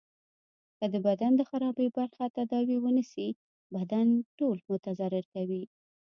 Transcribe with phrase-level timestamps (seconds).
[0.77, 3.27] که د بدن د خرابي برخی تداوي ونه سي
[3.75, 5.63] بدن ټول متضرر کوي.